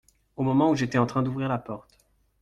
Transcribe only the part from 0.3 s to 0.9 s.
Au moment où